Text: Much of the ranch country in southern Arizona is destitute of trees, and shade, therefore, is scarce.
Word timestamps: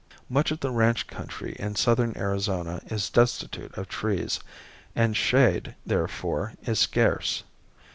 Much 0.31 0.49
of 0.49 0.61
the 0.61 0.71
ranch 0.71 1.05
country 1.05 1.55
in 1.59 1.75
southern 1.75 2.11
Arizona 2.17 2.81
is 2.87 3.07
destitute 3.07 3.71
of 3.77 3.87
trees, 3.87 4.39
and 4.95 5.15
shade, 5.15 5.75
therefore, 5.85 6.53
is 6.65 6.79
scarce. 6.79 7.43